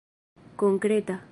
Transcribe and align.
konkreta 0.57 1.21